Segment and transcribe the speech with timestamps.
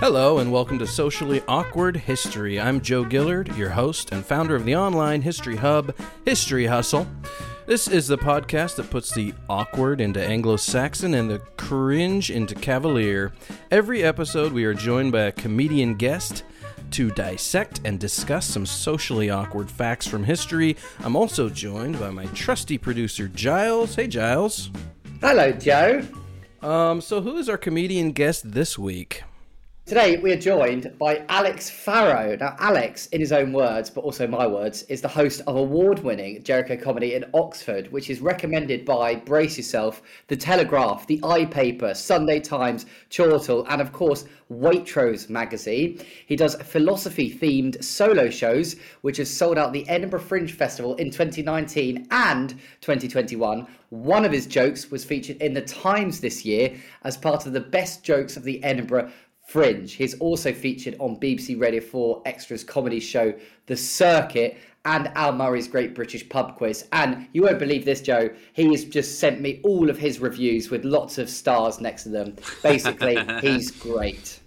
[0.00, 2.58] Hello, and welcome to Socially Awkward History.
[2.58, 5.94] I'm Joe Gillard, your host and founder of the online history hub,
[6.24, 7.06] History Hustle.
[7.66, 12.54] This is the podcast that puts the awkward into Anglo Saxon and the cringe into
[12.54, 13.32] Cavalier.
[13.70, 16.44] Every episode, we are joined by a comedian guest
[16.92, 20.76] to dissect and discuss some socially awkward facts from history.
[21.00, 23.94] I'm also joined by my trusty producer, Giles.
[23.94, 24.70] Hey, Giles.
[25.20, 26.02] Hello, Joe.
[26.62, 29.22] Um, so, who is our comedian guest this week?
[29.90, 32.36] Today we are joined by Alex Farrow.
[32.36, 36.44] Now, Alex, in his own words, but also my words, is the host of award-winning
[36.44, 41.92] Jericho Comedy in Oxford, which is recommended by Brace Yourself, The Telegraph, The i Paper,
[41.92, 46.00] Sunday Times, Chortle, and of course Waitrose magazine.
[46.26, 52.06] He does philosophy-themed solo shows, which has sold out the Edinburgh Fringe Festival in 2019
[52.12, 53.66] and 2021.
[53.88, 57.60] One of his jokes was featured in the Times this year as part of the
[57.60, 59.10] best jokes of the Edinburgh
[59.50, 59.92] Fringe.
[59.92, 63.34] He's also featured on BBC Radio 4 Extras comedy show
[63.66, 66.86] The Circuit and Al Murray's Great British Pub Quiz.
[66.92, 68.30] And you won't believe this, Joe.
[68.52, 72.10] He has just sent me all of his reviews with lots of stars next to
[72.10, 72.36] them.
[72.62, 74.38] Basically, he's great.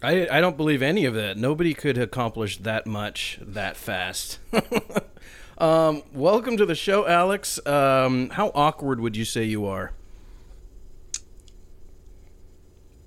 [0.00, 1.36] I, I don't believe any of that.
[1.36, 4.38] Nobody could accomplish that much that fast.
[5.58, 7.58] um, welcome to the show, Alex.
[7.66, 9.92] Um, how awkward would you say you are?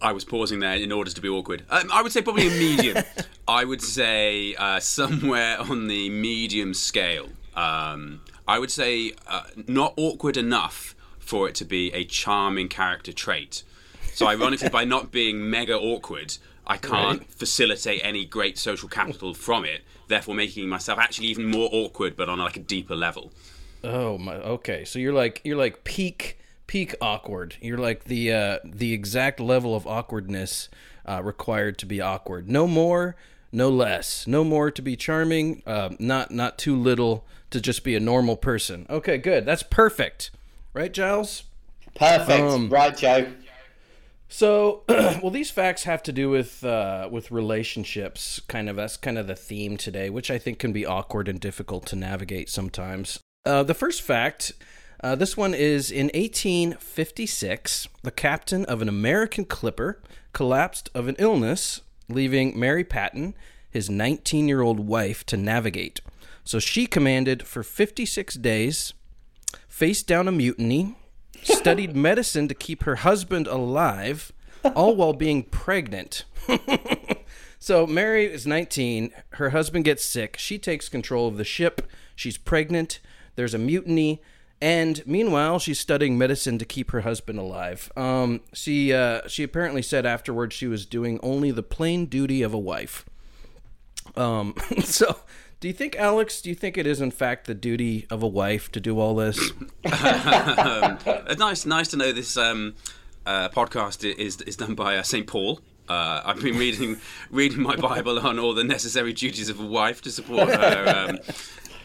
[0.01, 1.63] I was pausing there in order to be awkward.
[1.69, 3.03] Um, I would say probably a medium.
[3.47, 7.29] I would say uh, somewhere on the medium scale.
[7.55, 13.11] Um, I would say uh, not awkward enough for it to be a charming character
[13.11, 13.63] trait.
[14.13, 17.31] So, ironically, by not being mega awkward, I can't right.
[17.31, 19.81] facilitate any great social capital from it.
[20.07, 23.31] Therefore, making myself actually even more awkward, but on like a deeper level.
[23.83, 24.35] Oh my!
[24.35, 26.37] Okay, so you're like you're like peak
[26.67, 27.55] peak awkward.
[27.61, 30.69] You're like the uh, the exact level of awkwardness
[31.05, 32.49] uh, required to be awkward.
[32.49, 33.15] No more,
[33.51, 34.27] no less.
[34.27, 35.63] No more to be charming.
[35.65, 38.85] Uh, not not too little to just be a normal person.
[38.89, 39.45] Okay, good.
[39.45, 40.31] That's perfect,
[40.73, 41.43] right, Giles?
[41.95, 42.43] Perfect.
[42.43, 43.27] Um, right, Joe.
[44.29, 48.41] So, well, these facts have to do with uh, with relationships.
[48.47, 51.39] Kind of that's kind of the theme today, which I think can be awkward and
[51.39, 53.19] difficult to navigate sometimes.
[53.45, 54.51] Uh, the first fact
[55.01, 57.87] uh, this one is in 1856.
[58.01, 60.01] The captain of an American clipper
[60.33, 63.35] collapsed of an illness, leaving Mary Patten,
[63.69, 66.01] his 19 year old wife, to navigate.
[66.43, 68.93] So she commanded for 56 days,
[69.67, 70.95] faced down a mutiny,
[71.43, 74.31] studied medicine to keep her husband alive,
[74.75, 76.25] all while being pregnant.
[77.59, 79.11] so Mary is 19.
[79.31, 80.37] Her husband gets sick.
[80.37, 81.87] She takes control of the ship.
[82.15, 82.99] She's pregnant.
[83.35, 84.21] There's a mutiny.
[84.59, 87.91] And meanwhile, she's studying medicine to keep her husband alive.
[87.95, 92.53] Um, she uh, she apparently said afterwards she was doing only the plain duty of
[92.53, 93.05] a wife.
[94.15, 95.17] Um, so,
[95.59, 96.41] do you think, Alex?
[96.41, 99.15] Do you think it is in fact the duty of a wife to do all
[99.15, 99.37] this?
[99.85, 100.97] um,
[101.37, 102.73] nice, nice to know this um,
[103.27, 105.61] uh, podcast is is done by uh, Saint Paul.
[105.87, 106.97] Uh, I've been reading
[107.29, 111.19] reading my Bible on all the necessary duties of a wife to support her um,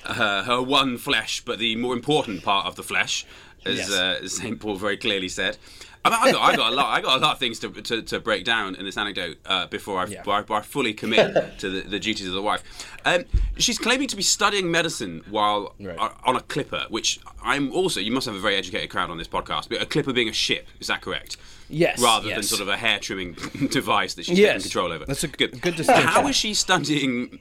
[0.04, 3.26] uh, her one flesh, but the more important part of the flesh,
[3.64, 3.90] as yes.
[3.90, 5.56] uh, Saint Paul very clearly said.
[6.04, 6.86] I, mean, I, got, I got a lot.
[6.86, 9.66] I got a lot of things to, to, to break down in this anecdote uh,
[9.66, 10.22] before I, yeah.
[10.26, 12.64] I, I, fully commit to the, the, duties of the wife.
[13.04, 13.24] Um,
[13.56, 15.96] she's claiming to be studying medicine while right.
[16.24, 18.00] on a clipper, which I'm also.
[18.00, 19.68] You must have a very educated crowd on this podcast.
[19.68, 21.36] But a clipper being a ship, is that correct?
[21.68, 22.02] Yes.
[22.02, 22.36] Rather yes.
[22.36, 23.32] than sort of a hair trimming
[23.70, 24.48] device that she's yes.
[24.48, 25.04] taking control over.
[25.04, 26.08] That's a good, good distinction.
[26.08, 27.38] How is she studying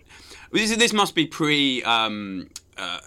[0.52, 1.84] this, this must be pre.
[1.84, 3.00] Um, uh,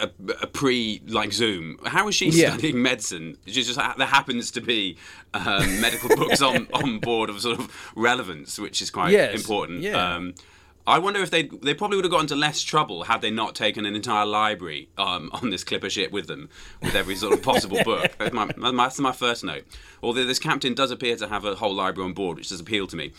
[0.00, 0.10] a,
[0.42, 1.78] a, pre like Zoom.
[1.84, 2.50] How is she yeah.
[2.50, 3.36] studying medicine?
[3.46, 4.96] Just, just there happens to be
[5.34, 9.34] um, medical books on, on board of sort of relevance, which is quite yes.
[9.34, 9.80] important.
[9.80, 10.14] Yeah.
[10.14, 10.34] Um,
[10.86, 13.54] I wonder if they they probably would have got into less trouble had they not
[13.54, 16.48] taken an entire library um, on this clipper ship with them,
[16.80, 18.10] with every sort of possible book.
[18.18, 19.64] That's my, that's my first note.
[20.02, 22.86] Although this captain does appear to have a whole library on board, which does appeal
[22.86, 23.12] to me.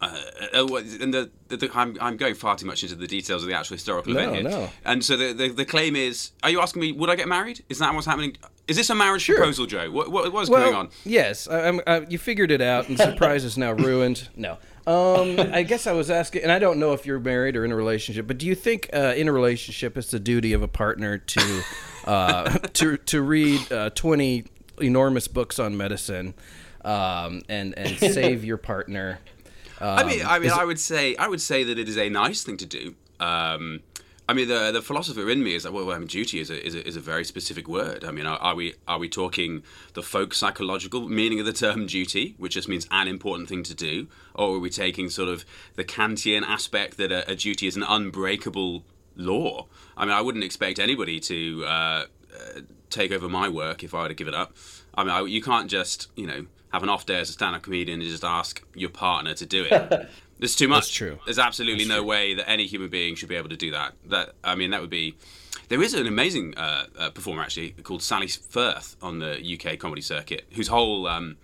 [0.00, 0.14] Uh,
[0.52, 3.48] uh and the, the, the, I'm, I'm going far too much into the details of
[3.48, 4.50] the actual historical no, event here.
[4.50, 4.70] No.
[4.84, 7.64] And so the, the, the claim is: Are you asking me would I get married?
[7.68, 8.36] Is that what's happening?
[8.68, 9.36] Is this a marriage sure.
[9.36, 9.90] proposal, Joe?
[9.90, 10.90] What, what what's well, going on?
[11.04, 14.28] Yes, I, I, you figured it out, and surprise is now ruined.
[14.36, 17.64] No, um, I guess I was asking, and I don't know if you're married or
[17.64, 20.62] in a relationship, but do you think uh, in a relationship it's the duty of
[20.62, 21.62] a partner to
[22.04, 24.44] uh, to to read uh, twenty
[24.80, 26.34] enormous books on medicine
[26.84, 29.18] um, and and save your partner?
[29.80, 32.08] Um, I mean, I mean, I would say, I would say that it is a
[32.08, 32.94] nice thing to do.
[33.20, 33.80] Um,
[34.28, 36.66] I mean, the the philosopher in me is that well, I mean, duty is a,
[36.66, 38.04] is a is a very specific word.
[38.04, 39.62] I mean, are, are we are we talking
[39.94, 43.74] the folk psychological meaning of the term duty, which just means an important thing to
[43.74, 45.44] do, or are we taking sort of
[45.76, 48.84] the Kantian aspect that a, a duty is an unbreakable
[49.14, 49.66] law?
[49.96, 54.02] I mean, I wouldn't expect anybody to uh, uh, take over my work if I
[54.02, 54.56] were to give it up.
[54.94, 57.62] I mean, I, you can't just you know have an off day as a stand-up
[57.62, 60.08] comedian and just ask your partner to do it.
[60.38, 60.84] There's too much.
[60.84, 61.18] That's true.
[61.24, 62.08] There's absolutely That's no true.
[62.08, 63.94] way that any human being should be able to do that.
[64.06, 65.16] That I mean, that would be.
[65.68, 70.02] There is an amazing uh, uh, performer actually called Sally Firth on the UK comedy
[70.02, 71.36] circuit, whose whole um,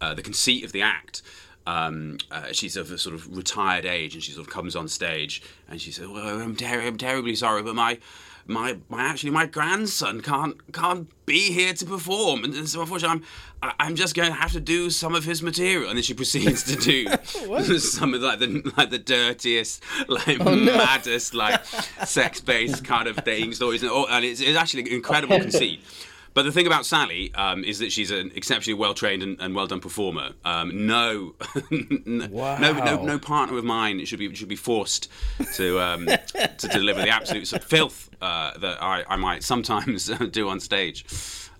[0.00, 1.22] uh, the conceit of the act.
[1.66, 4.88] Um, uh, she's of a sort of retired age, and she sort of comes on
[4.88, 7.98] stage and she says, "Well, I'm, ter- I'm terribly sorry, but my."
[8.50, 12.44] My, my actually my grandson can't can't be here to perform.
[12.44, 13.24] And, and so unfortunately
[13.62, 15.88] I'm I'm just going to have to do some of his material.
[15.88, 17.06] And then she proceeds to do
[17.78, 21.64] some of like the like the dirtiest like oh, maddest like
[22.04, 23.82] sex based kind of dating stories.
[23.82, 25.80] And, all, and it's, it's actually an incredible conceit
[26.34, 29.54] but the thing about Sally um, is that she's an exceptionally well trained and, and
[29.54, 30.30] well done performer.
[30.44, 31.34] Um, no,
[31.70, 33.02] no, no, Wow.
[33.04, 35.10] no partner of mine should be should be forced
[35.54, 40.60] to um, to deliver the absolute filth uh, that I, I might sometimes do on
[40.60, 41.04] stage.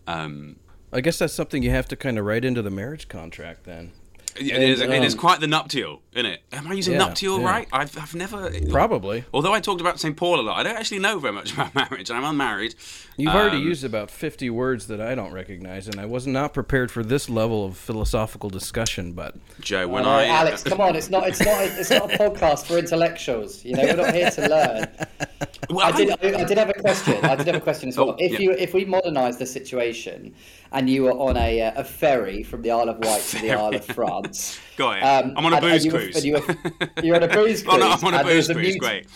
[0.07, 0.57] Um,
[0.93, 3.93] I guess that's something you have to kind of write into the marriage contract then.
[4.41, 6.43] It, is, it is um, quite the nuptial, isn't it?
[6.53, 7.47] Am I using Yeah, nuptial yeah.
[7.51, 7.69] right?
[7.73, 8.51] I've, I've never.
[8.71, 9.25] Probably.
[9.35, 10.17] Although I talked about St.
[10.17, 12.11] Paul a lot, I don't actually know very much about marriage.
[12.11, 12.75] I'm unmarried.
[13.17, 16.55] You've already Um, used about 50 words that I don't recognize, and I was not
[16.55, 20.97] prepared for this level of philosophical discussion, but Joe, when Oh, I Alex, come on!
[20.97, 21.29] It's not.
[21.29, 21.61] It's not.
[21.63, 23.65] It's not a podcast for intellectuals.
[23.65, 25.29] You know, we're not here to learn.
[25.69, 26.11] Well, I did.
[26.11, 27.23] I, I did have a question.
[27.25, 28.11] I did have a question as well.
[28.11, 28.39] Oh, if yeah.
[28.39, 30.35] you, if we modernise the situation,
[30.73, 33.53] and you were on a, uh, a ferry from the Isle of Wight to the
[33.53, 34.59] Isle of France.
[34.77, 35.03] Got it.
[35.03, 36.17] um, I'm on a and- and booze were- cruise.
[36.17, 37.81] and you were, you're on a booze Oh, cruise.
[37.81, 39.07] no, I'm on a and booze cruise, mut- great.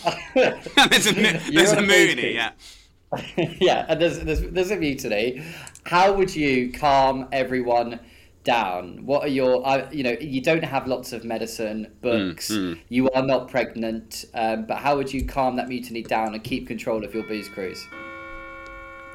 [0.90, 1.12] there's a,
[1.50, 2.50] there's a a mutiny, yeah.
[3.60, 5.42] yeah, and there's, there's there's a mutiny.
[5.86, 8.00] How would you calm everyone
[8.44, 9.04] down?
[9.04, 12.50] What are your, uh, you know, you don't have lots of medicine books.
[12.50, 12.78] mm.
[12.88, 16.66] You are not pregnant, um, but how would you calm that mutiny down and keep
[16.68, 17.86] control of your booze cruise?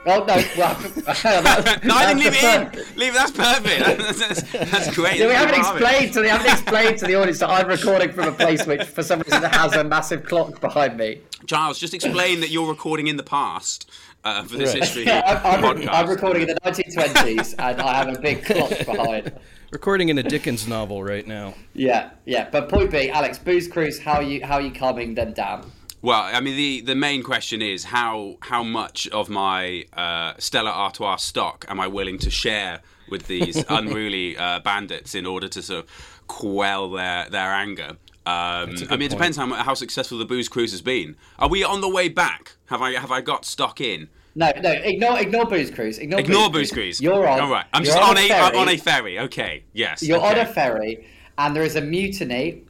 [0.06, 0.36] Oh no!
[0.58, 2.98] Well, that- no, I didn't leave that's it in.
[2.98, 3.80] Leave that's perfect.
[4.00, 5.20] That's, that's, that's great.
[5.20, 8.30] Yeah, we haven't explained to the haven't explained to the audience that I'm recording from
[8.30, 11.22] a place which, for some reason, has a massive clock behind me.
[11.46, 13.92] Giles, just explain that you're recording in the past
[14.30, 14.84] uh, for this Right.
[14.84, 15.90] history Yeah, I'm, I'm, podcast.
[15.92, 19.32] I'm recording in the 1920s, and I have a big clock behind.
[19.72, 21.54] recording in a Dickens novel right now.
[21.74, 22.50] Yeah, yeah.
[22.50, 24.00] But point being, Alex, booze cruise.
[24.00, 24.46] How are you?
[24.46, 25.72] How are you calming them down?
[26.02, 30.72] Well, I mean, the, the main question is how how much of my uh, Stella
[30.72, 32.80] Artois stock am I willing to share
[33.10, 37.98] with these unruly uh, bandits in order to sort of quell their their anger?
[38.26, 39.12] Um, I mean, it point.
[39.12, 41.16] depends how, how successful the booze cruise has been.
[41.40, 42.54] Are we on the way back?
[42.68, 44.08] Have I have I got stock in?
[44.40, 44.72] No, no.
[44.72, 46.00] Ignore, ignore booze cruise.
[46.00, 47.02] Ignore, Ignore booze cruise.
[47.02, 47.42] You're on.
[47.42, 47.66] All right.
[47.74, 48.42] I'm just on, a, ferry.
[48.42, 49.20] I'm on a ferry.
[49.20, 49.66] Okay.
[49.74, 50.02] Yes.
[50.02, 50.28] You're okay.
[50.28, 51.06] on a ferry,
[51.38, 52.64] and there is a mutiny.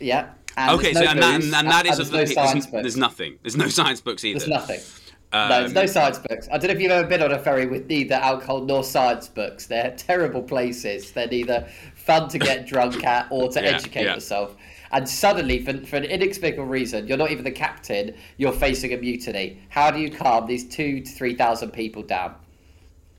[0.00, 0.32] Yeah.
[0.58, 2.52] And Okay, so no and, that, booze, and, and that is and there's the no
[2.52, 3.38] there's, there's nothing.
[3.42, 4.40] There's no science books either.
[4.40, 4.80] There's nothing.
[5.32, 6.46] Um, no, there's no science books.
[6.52, 9.28] I don't know if you've ever been on a ferry with neither alcohol nor science
[9.28, 9.66] books.
[9.66, 11.12] They're terrible places.
[11.12, 14.14] They're neither fun to get drunk at or to Yeah, educate yeah.
[14.14, 14.56] yourself.
[14.90, 18.14] And suddenly, for, for an inexplicable reason, you're not even the captain.
[18.36, 19.60] You're facing a mutiny.
[19.68, 22.34] How do you calm these two to three thousand people down?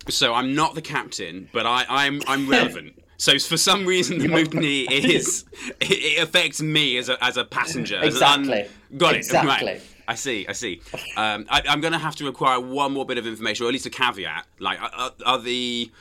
[0.08, 2.96] So I'm not the captain, but I, I'm I'm relevant.
[3.22, 5.44] So for some reason, the mutiny is
[5.82, 7.98] it, it affects me as a as a passenger.
[7.98, 8.98] as an un- Exactly.
[8.98, 9.18] got it.
[9.18, 9.68] Exactly.
[9.74, 9.82] Right.
[10.08, 10.48] I see.
[10.48, 10.82] I see.
[11.18, 13.74] Um, I, I'm going to have to require one more bit of information, or at
[13.74, 14.48] least a caveat.
[14.60, 15.92] Like, are, are- are the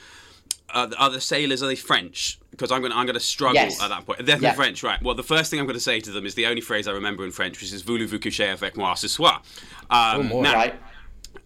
[0.73, 2.39] are, the- are the sailors are they French?
[2.59, 3.81] Because I'm going to I'm going to struggle Yes.
[3.81, 4.27] at that point.
[4.27, 4.53] They're Yeah.
[4.55, 5.01] French, right?
[5.01, 6.93] Well, the first thing I'm going to say to them is the only phrase I
[6.93, 9.41] remember in French, which is "Voulez-vous coucher avec moi ce soir?"
[9.91, 10.43] Um, boy.
[10.43, 10.75] now, Right.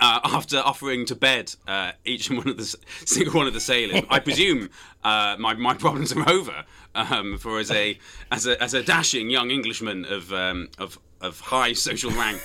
[0.01, 2.65] uh, after offering to bed uh, each and one of the
[3.05, 4.71] single one of the sailors, I presume
[5.05, 6.65] uh, my my problems are over.
[6.95, 7.99] Um, for as a
[8.31, 12.41] as a as a dashing young Englishman of um, of of high social rank,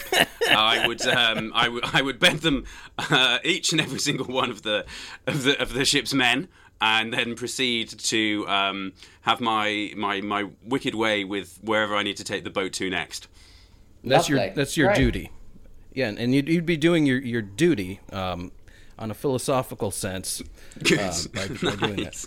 [0.49, 2.63] I would um, I would I would bed them
[2.97, 4.85] uh, each and every single one of the
[5.25, 6.47] of the of the ship's men.
[6.79, 12.17] And then proceed to um, have my, my my wicked way with wherever I need
[12.17, 13.27] to take the boat to next.
[14.03, 14.97] That's your that's your Great.
[14.97, 15.31] duty.
[15.93, 18.51] Yeah, and you'd, you'd be doing your your duty um,
[18.99, 20.41] on a philosophical sense
[20.91, 22.25] uh, by, by doing that.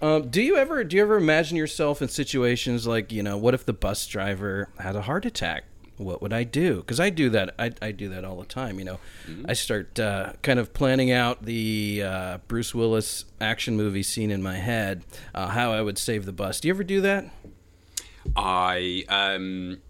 [0.00, 3.54] Um, do you ever do you ever imagine yourself in situations like you know what
[3.54, 5.64] if the bus driver had a heart attack?
[6.04, 6.76] What would I do?
[6.76, 7.54] Because I do that.
[7.58, 8.78] I, I do that all the time.
[8.78, 8.98] You know,
[9.46, 14.42] I start uh, kind of planning out the uh, Bruce Willis action movie scene in
[14.42, 15.04] my head,
[15.34, 16.60] uh, how I would save the bus.
[16.60, 17.26] Do you ever do that?
[18.36, 19.80] I um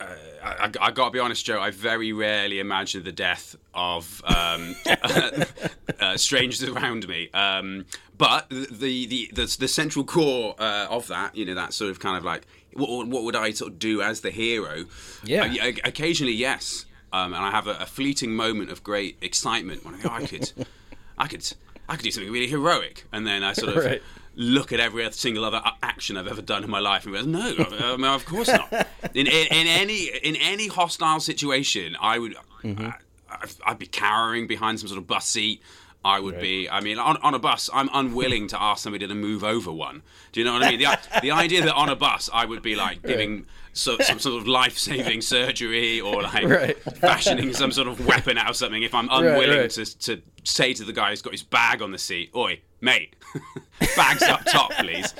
[0.00, 1.60] I, I, got to be honest, Joe.
[1.60, 4.74] I very rarely imagine the death of um,
[6.00, 7.30] uh, strangers around me.
[7.32, 11.90] Um, but the, the the the central core uh, of that, you know, that sort
[11.90, 14.86] of kind of like, what, what would I sort of do as the hero?
[15.24, 15.54] Yeah.
[15.62, 16.86] Uh, occasionally, yes.
[17.12, 20.26] Um, and I have a, a, fleeting moment of great excitement when I go, I
[20.26, 20.52] could,
[21.18, 21.52] I could,
[21.88, 23.84] I could do something really heroic, and then I sort of.
[23.84, 24.02] Right
[24.34, 27.54] look at every single other action I've ever done in my life and go, no,
[27.58, 28.72] I mean, of course not.
[29.14, 32.88] In, in, in, any in any hostile situation, I would mm-hmm.
[33.28, 35.62] I, would be cowering behind some sort of bus seat.
[36.02, 36.42] I would right.
[36.42, 36.70] be.
[36.70, 40.00] I mean, on, on a bus, I'm unwilling to ask somebody to move over one.
[40.32, 40.78] Do you know what I mean?
[40.78, 43.46] The, the idea that on a bus, I would be like giving right.
[43.72, 46.78] So, some sort of life saving surgery or like right.
[46.98, 50.84] fashioning some sort of weapon out of something if I'm unwilling to, to say to
[50.84, 53.16] the guy who's got his bag on the seat, Oi, mate,
[53.96, 55.14] bags up top, please.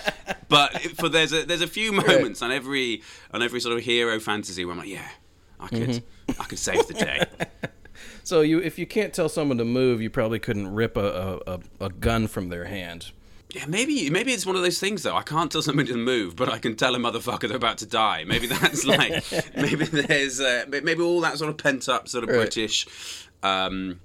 [0.49, 3.03] But for there's a there's a few moments on every
[3.33, 5.09] on every sort of hero fantasy where I'm like, yeah,
[5.59, 6.41] I could mm-hmm.
[6.41, 7.25] I could save the day.
[8.23, 11.61] So you, if you can't tell someone to move, you probably couldn't rip a, a,
[11.85, 13.13] a gun from their hand.
[13.53, 15.17] Yeah, maybe maybe it's one of those things though.
[15.17, 17.87] I can't tell somebody to move, but I can tell a motherfucker they're about to
[17.87, 18.25] die.
[18.25, 19.25] Maybe that's like
[19.57, 22.37] maybe there's uh, maybe all that sort of pent up sort of right.
[22.37, 22.87] British
[23.43, 24.01] um,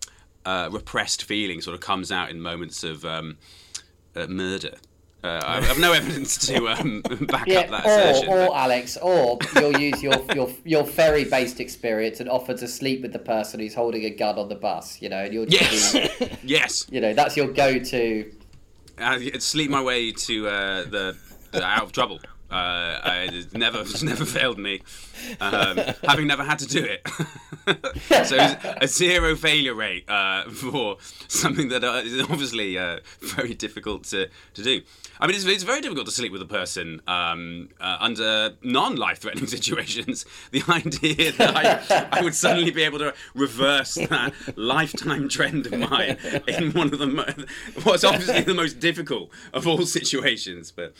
[0.45, 3.37] uh, repressed feeling sort of comes out in moments of um,
[4.15, 4.75] uh, murder.
[5.23, 8.29] Uh, I have no evidence to um, back yeah, up that or, assertion.
[8.29, 8.53] Or, but...
[8.53, 13.19] Alex, or you'll use your, your your ferry-based experience and offer to sleep with the
[13.19, 15.01] person who's holding a gun on the bus.
[15.01, 16.85] You know, and you'll yes, be, yes.
[16.91, 18.31] You know, that's your go-to.
[19.39, 21.17] Sleep my way to uh, the,
[21.51, 22.19] the out of trouble.
[22.49, 24.81] Uh, I, never never failed me,
[25.41, 28.27] um, having never had to do it.
[28.27, 28.37] so
[28.81, 30.97] a zero failure rate uh, for
[31.27, 34.81] something that uh, obviously uh, very difficult to, to do.
[35.19, 39.19] I mean, it's, it's very difficult to sleep with a person um, uh, under non-life
[39.19, 40.25] threatening situations.
[40.51, 45.79] The idea that I, I, would suddenly be able to reverse that lifetime trend of
[45.89, 47.47] mine in one of the
[47.83, 50.93] what's obviously the most difficult of all situations, but.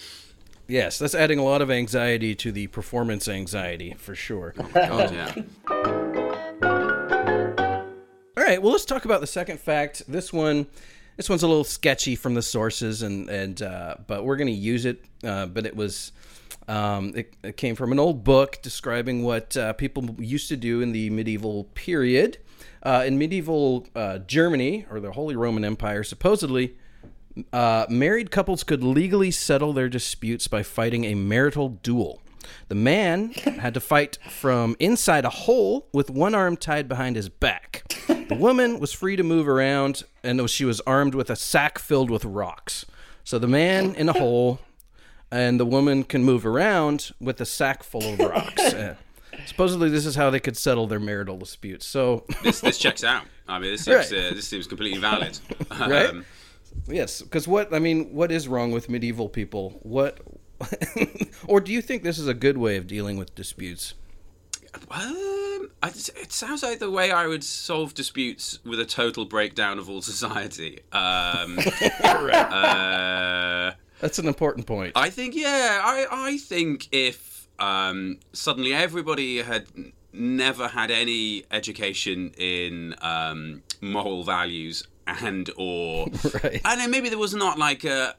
[0.68, 4.54] Yes, that's adding a lot of anxiety to the performance anxiety for sure.
[4.66, 5.34] Oh, God, yeah.
[8.38, 10.04] All right, well, let's talk about the second fact.
[10.08, 10.68] This one,
[11.18, 14.54] this one's a little sketchy from the sources, and and uh, but we're going to
[14.54, 15.04] use it.
[15.24, 16.12] Uh, but it was,
[16.68, 20.82] um, it, it, came from an old book describing what uh, people used to do
[20.82, 22.38] in the medieval period.
[22.84, 26.76] Uh, in medieval uh, Germany or the Holy Roman Empire, supposedly
[27.52, 32.22] uh, married couples could legally settle their disputes by fighting a marital duel.
[32.68, 37.30] The man had to fight from inside a hole with one arm tied behind his
[37.30, 37.84] back.
[38.08, 42.10] The woman was free to move around, and she was armed with a sack filled
[42.10, 42.86] with rocks.
[43.24, 44.60] So the man in a hole,
[45.32, 48.74] and the woman can move around with a sack full of rocks.
[49.36, 51.86] Uh, supposedly, this is how they could settle their marital disputes.
[51.86, 53.26] So this this checks out.
[53.50, 54.28] I mean, this seems right.
[54.28, 55.38] uh, this seems completely valid.
[55.78, 56.10] right.
[56.10, 56.26] Um,
[56.88, 59.80] Yes, because what I mean, what is wrong with medieval people?
[59.82, 60.20] What,
[61.48, 63.96] or do you think this is a good way of dealing with disputes?
[64.92, 69.90] Um, it sounds like the way I would solve disputes with a total breakdown of
[69.90, 70.82] all society.
[70.92, 71.60] Um,
[72.04, 74.94] uh, That's an important point.
[74.96, 79.68] I think, yeah, I, I think if um, suddenly everybody had
[80.12, 86.08] never had any education in um, moral values and or
[86.44, 86.62] right.
[86.66, 88.16] I know maybe there was not like a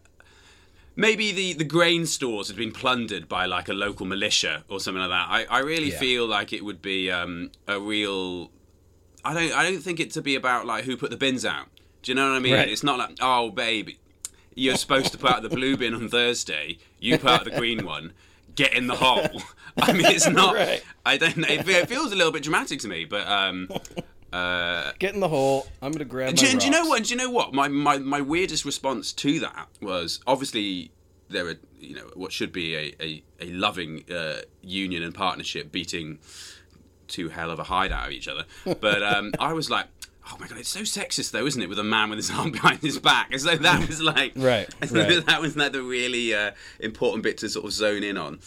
[0.96, 5.00] maybe the, the grain stores had been plundered by like a local militia or something
[5.00, 5.26] like that.
[5.28, 5.98] I, I really yeah.
[5.98, 8.50] feel like it would be um, a real.
[9.24, 11.66] I don't I don't think it to be about like who put the bins out.
[12.02, 12.54] Do you know what I mean?
[12.54, 12.68] Right.
[12.68, 13.98] It's not like oh baby,
[14.54, 16.78] you're supposed to put out the blue bin on Thursday.
[16.98, 18.12] You put out the green one.
[18.54, 19.42] Get in the hole.
[19.76, 20.54] I mean, it's not.
[20.54, 20.82] Right.
[21.04, 21.48] I don't know.
[21.48, 23.68] It, it, feels a little bit dramatic to me, but um,
[24.36, 25.66] uh, Get in the hole.
[25.82, 26.34] I'm going to grab.
[26.34, 27.04] Do, do you know what?
[27.04, 27.52] Do you know what?
[27.52, 30.90] My, my my weirdest response to that was obviously
[31.28, 35.72] there are you know what should be a a, a loving uh, union and partnership
[35.72, 36.18] beating
[37.08, 38.44] two hell of a hide out of each other.
[38.80, 39.86] But um, I was like,
[40.30, 41.68] oh my god, it's so sexist though, isn't it?
[41.68, 44.68] With a man with his arm behind his back, as though that was like right,
[44.90, 45.26] right.
[45.26, 48.40] that was like the really uh, important bit to sort of zone in on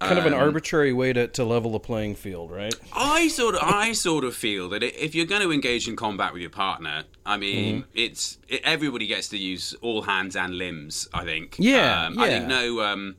[0.00, 2.74] kind of an um, arbitrary way to, to level the playing field, right?
[2.92, 6.32] I sort of I sort of feel that if you're going to engage in combat
[6.32, 7.90] with your partner, I mean, mm-hmm.
[7.94, 11.08] it's it, everybody gets to use all hands and limbs.
[11.12, 11.56] I think.
[11.58, 12.22] Yeah, um, yeah.
[12.22, 12.80] I think no.
[12.82, 13.16] Um,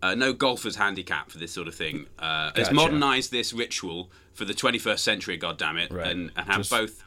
[0.00, 2.06] uh, no golfer's handicap for this sort of thing.
[2.20, 2.60] Uh, gotcha.
[2.60, 6.06] Let's modernise this ritual for the 21st century, God damn it, right.
[6.06, 6.70] and, and have Just...
[6.70, 7.04] both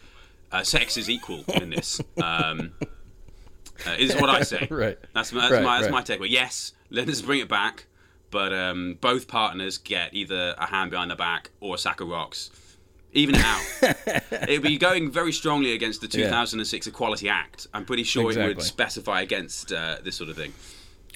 [0.52, 2.02] uh, sexes equal in this.
[2.22, 2.74] Um,
[3.88, 4.68] uh, is what I say.
[4.70, 5.00] right.
[5.14, 6.20] That's, that's right, my that's right.
[6.20, 6.30] my takeaway.
[6.30, 7.86] Yes, let us bring it back
[8.32, 12.08] but um, both partners get either a hand behind the back or a sack of
[12.08, 12.50] rocks.
[13.14, 14.24] Even it out.
[14.50, 17.68] It'd be going very strongly against the 2006 Equality Act.
[17.74, 20.54] I'm pretty sure it would specify against uh, this sort of thing.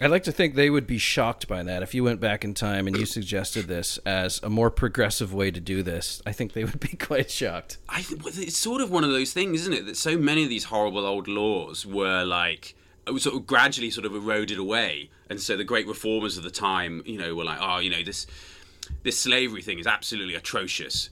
[0.02, 1.82] I'd like to think they would be shocked by that.
[1.82, 5.52] If you went back in time and you suggested this as a more progressive way
[5.52, 7.78] to do this, I think they would be quite shocked.
[7.88, 9.86] I it's sort of one of those things, isn't it?
[9.86, 12.76] That so many of these horrible old laws were like
[13.18, 17.02] sort of gradually sort of eroded away, and so the great reformers of the time,
[17.06, 18.28] you know, were like, oh, you know, this
[19.04, 21.10] this slavery thing is absolutely atrocious.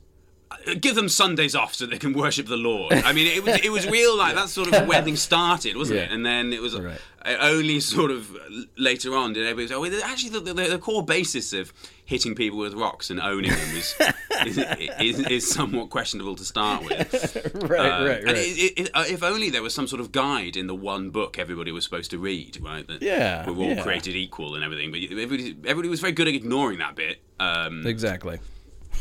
[0.79, 2.93] Give them Sundays off so they can worship the Lord.
[2.93, 5.99] I mean, it was it was real like that's sort of when things started, wasn't
[5.99, 6.11] it?
[6.11, 6.99] And then it was Right.
[7.25, 8.37] only sort of
[8.77, 11.73] later on did everybody say, oh, actually, the, the, the core basis of
[12.05, 13.95] hitting people with rocks and owning them is
[14.45, 14.57] is,
[14.99, 17.53] is, is somewhat questionable to start with.
[17.63, 18.37] Right, Um, right, and right.
[18.37, 21.39] it, it, uh, if only there was some sort of guide in the one book
[21.39, 22.85] everybody was supposed to read, right?
[22.87, 23.83] That Yeah, we're all yeah.
[23.83, 24.91] created equal and everything.
[24.91, 27.21] But everybody, everybody was very good at ignoring that bit.
[27.39, 28.39] Um, exactly.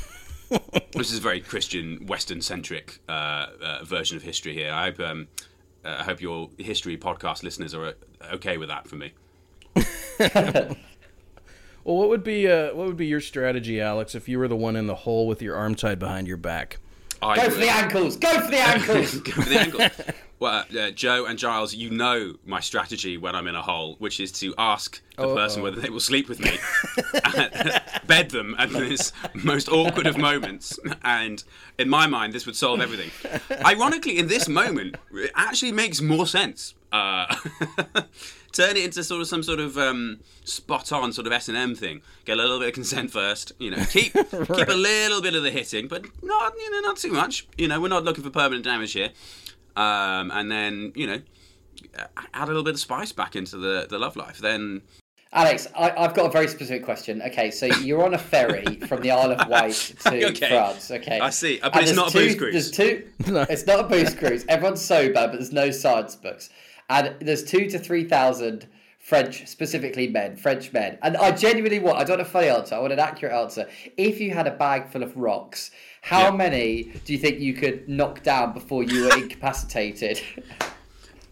[0.93, 4.71] this is a very Christian, Western-centric uh, uh, version of history here.
[4.73, 5.29] I hope, um,
[5.85, 7.93] uh, I hope your history podcast listeners are uh,
[8.35, 9.13] okay with that for me.
[11.85, 14.57] Well, what would be uh, what would be your strategy, Alex, if you were the
[14.57, 16.79] one in the hole with your arm tied behind your back?
[17.21, 18.17] I Go for the ankles.
[18.17, 19.15] Go for the ankles.
[19.21, 19.89] Go for the angle.
[20.41, 24.19] Well, uh, Joe and Giles, you know my strategy when I'm in a hole, which
[24.19, 25.65] is to ask the Oh, person oh.
[25.65, 26.59] whether they will sleep with me,
[28.09, 30.81] bed them at this most awkward of moments.
[31.05, 31.45] And
[31.79, 33.13] in my mind, this would solve everything.
[33.65, 36.75] Ironically, in this moment, it actually makes more sense.
[36.91, 37.33] Uh,
[38.53, 41.57] turn it into sort of some sort of um, spot on sort of S and
[41.57, 42.03] M thing.
[42.25, 43.53] Get a little bit of consent first.
[43.59, 46.97] You know, keep keep a little bit of the hitting, but not you know not
[46.97, 47.47] too much.
[47.57, 49.11] You know, we're not looking for permanent damage here.
[49.75, 51.21] Um, and then you know,
[52.35, 54.39] add a little bit of spice back into the the love life.
[54.39, 54.83] Then
[55.35, 57.23] Alex, I, I've got a very specific question.
[57.23, 60.49] Okay, so you're on a ferry from the Isle of Wight to Okay.
[60.49, 60.91] France.
[60.91, 61.59] Okay, I see.
[61.63, 62.53] But And it's not a two, booze cruise.
[62.53, 63.09] There's two.
[63.33, 63.47] No.
[63.49, 64.45] It's not a booze cruise.
[64.49, 66.51] Everyone's sober, but there's no science books.
[66.91, 68.67] And there's two to three thousand
[68.99, 70.99] French, specifically men, French men.
[71.03, 71.99] And I genuinely want.
[71.99, 72.75] I don't want a funny answer.
[72.75, 73.69] I want an accurate answer.
[73.97, 75.71] If you had a bag full of rocks,
[76.03, 76.37] how Yeah.
[76.37, 80.21] many do you think you could knock down before you were incapacitated?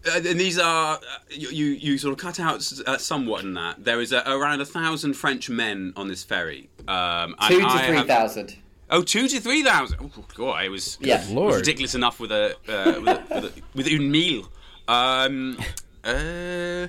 [0.03, 3.53] Uh, and these are uh, you, you you sort of cut out uh, somewhat in
[3.53, 6.69] that there is uh, around a thousand French men on this ferry.
[6.87, 8.55] Um, and two to I three have- thousand.
[8.89, 9.99] Oh, two to three thousand.
[10.01, 11.23] Oh, God, it was Yeah.
[11.23, 14.49] it was ridiculous enough with a uh, with, a, with, a, with une meal.
[14.91, 15.57] Um,
[16.03, 16.87] uh,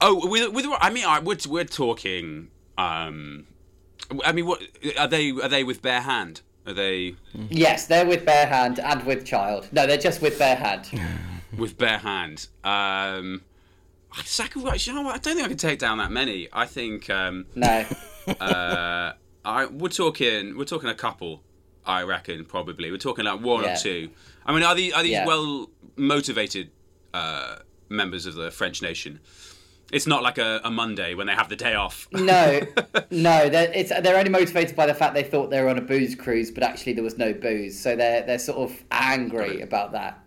[0.00, 2.48] oh, with with I mean, I, we're we're talking.
[2.78, 3.46] Um,
[4.24, 4.62] I mean, what
[4.98, 5.30] are they?
[5.32, 6.42] Are they with bare hand?
[6.66, 7.16] Are they
[7.48, 9.68] Yes, they're with bare hand and with child.
[9.72, 10.88] No, they're just with bare hand.
[11.58, 12.46] with bare hand?
[12.62, 13.42] Um,
[14.24, 14.86] sacrifice.
[14.86, 15.14] You know what?
[15.16, 16.48] I don't think I can take down that many.
[16.52, 17.10] I think.
[17.10, 17.84] Um, No.
[18.40, 19.12] uh,
[19.44, 21.42] I we're talking we're talking a couple.
[21.84, 23.72] I reckon probably we're talking like one Yeah.
[23.74, 24.10] or two.
[24.46, 25.26] I mean, are these are these Yeah.
[25.26, 26.70] well motivated
[27.14, 27.56] uh,
[27.88, 29.20] members of the French nation?
[29.92, 32.06] It's not like a, a Monday when they have the day off.
[32.12, 32.60] No,
[33.10, 35.82] no, they're, it's, they're only motivated by the fact they thought they were on a
[35.82, 37.78] booze cruise, but actually there was no booze.
[37.78, 40.20] So they're they're sort of angry about that.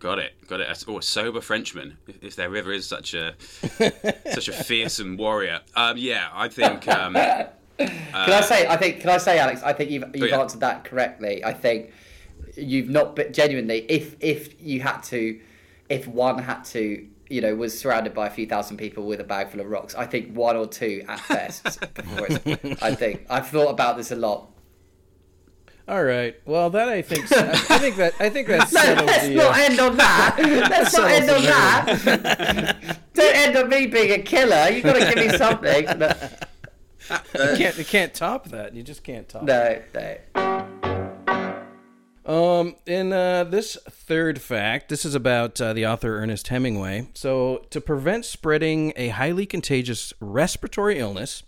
[0.00, 0.84] Got it, got it.
[0.88, 3.34] Oh, sober Frenchman, if, if there ever is such a
[4.32, 5.60] such a fearsome warrior.
[5.76, 6.88] Um, yeah, I think.
[6.88, 7.14] Um,
[7.78, 8.66] Can I say?
[8.66, 9.00] I think.
[9.00, 9.62] Can I say, Alex?
[9.62, 10.40] I think you've you've yeah.
[10.40, 11.44] answered that correctly.
[11.44, 11.92] I think
[12.56, 13.14] you've not.
[13.14, 15.38] But genuinely, if if you had to,
[15.92, 19.24] if one had to, you know, was surrounded by a few thousand people with a
[19.24, 21.78] bag full of rocks, I think one or two at best.
[22.82, 24.48] I think I've thought about this a lot.
[25.88, 26.34] All right.
[26.46, 29.34] Well, that I think I think that I think that settles Let's the.
[29.34, 30.36] not Uh, end on that.
[30.70, 32.98] Let's not end on that.
[33.14, 34.68] Don't end on me being a killer.
[34.70, 35.98] You've got to give me something.
[35.98, 38.74] No, you can't you can't top that.
[38.74, 39.42] You just can't top.
[39.42, 39.82] no.
[39.94, 40.51] no.
[42.24, 47.08] Um, in uh, this third fact, this is about uh, the author Ernest Hemingway.
[47.14, 51.42] So, to prevent spreading a highly contagious respiratory illness,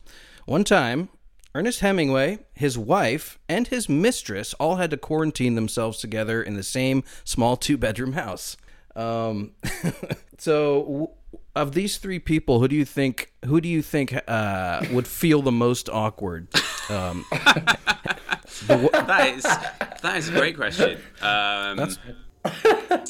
[0.46, 1.10] one time,
[1.54, 6.64] Ernest Hemingway, his wife, and his mistress all had to quarantine themselves together in the
[6.64, 8.56] same small two bedroom house.
[8.96, 9.52] Um,
[10.38, 11.12] so,
[11.54, 15.42] of these three people, who do you think who do you think uh, would feel
[15.42, 16.48] the most awkward?
[16.88, 17.24] Um,
[18.66, 20.98] that is that is a great question.
[21.20, 21.96] Um,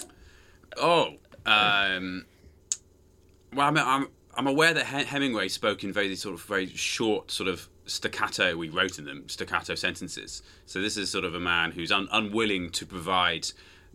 [0.76, 1.14] oh,
[1.46, 2.24] um,
[3.52, 7.48] well, I'm, I'm I'm aware that Hemingway spoke in very sort of very short sort
[7.48, 8.56] of staccato.
[8.56, 10.42] We wrote in them staccato sentences.
[10.66, 13.48] So this is sort of a man who's un- unwilling to provide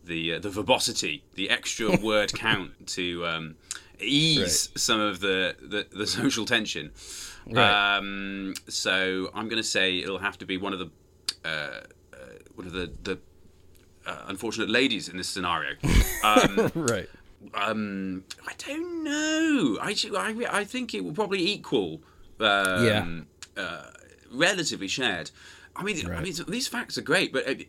[0.03, 3.55] the uh, the verbosity, the extra word count to um,
[3.99, 6.91] ease some of the, the, the social tension.
[7.49, 7.97] Right.
[7.97, 10.89] Um, so I'm going to say it'll have to be one of the
[11.45, 11.81] uh, uh,
[12.55, 13.19] one of the the
[14.05, 15.75] uh, unfortunate ladies in this scenario.
[16.21, 17.07] Um, right.
[17.53, 19.77] um, I don't know.
[19.81, 22.01] I, I I think it will probably equal.
[22.41, 23.07] Um, Yeah.
[23.55, 23.83] Uh,
[24.31, 25.31] relatively shared.
[25.77, 27.65] I mean, I mean, these facts are great, but I,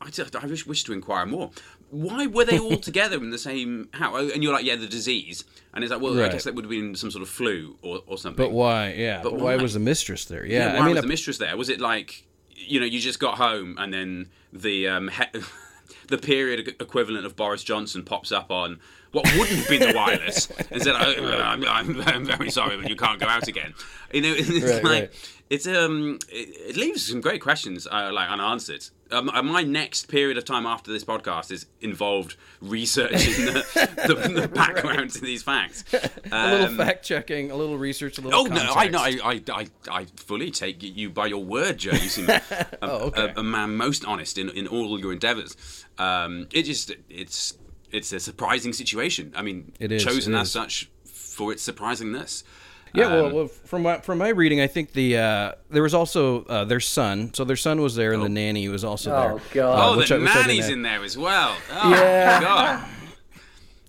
[0.00, 1.50] I, just- I wish, wish to inquire more.
[1.90, 4.30] Why were they all together in the same house?
[4.32, 6.70] And you're like, yeah, the disease, and it's like, well, I guess that would have
[6.70, 8.42] been some sort of flu or, or something.
[8.46, 8.92] But why?
[8.94, 9.22] Yeah.
[9.22, 9.56] But, why?
[9.56, 9.62] why?
[9.62, 10.46] was the mistress there?
[10.46, 10.72] Yeah, Yeah.
[10.74, 11.54] why I mean, was a- the mistress there?
[11.56, 12.24] Was it like
[12.66, 15.40] you know you just got home and then the um, he-
[16.08, 18.80] the period equivalent of Boris Johnson pops up on
[19.12, 22.88] what wouldn't have been the wireless and said, oh, I'm, I'm, I'm very sorry, but
[22.88, 23.74] you can't go out again."
[24.12, 25.10] You know, it's Right, like right.
[25.50, 28.84] it's um it, it leaves some great questions uh, like unanswered.
[29.12, 34.40] Um, uh, my next period of time after this podcast is involved researching the, the,
[34.42, 35.84] the background to these facts.
[35.92, 38.40] a little Um, fact checking, a little research, a little.
[38.40, 39.00] Oh no, I know.
[39.00, 41.92] I, I, I, fully take you by your word, Joe.
[41.92, 42.42] You seem a,
[42.82, 43.32] Oh, okay.
[43.36, 45.56] a, a man most honest in, in all your endeavours.
[45.98, 47.54] Um, it just it's
[47.90, 49.32] it's a surprising situation.
[49.36, 52.44] I mean, It is, chosen it as such for its surprisingness.
[52.92, 55.94] Yeah, Um, well, well, from my, from my reading, I think the uh, there was
[55.94, 57.32] also uh, their son.
[57.34, 59.32] So their son was there, and the nanny was also there.
[59.32, 59.78] Oh, God.
[59.78, 61.56] oh, Uh, which the I- which I didn't nanny's in there as well.
[61.72, 62.40] Oh, Yeah.
[62.40, 62.84] God.